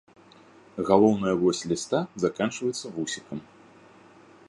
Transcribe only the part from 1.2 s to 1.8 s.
вось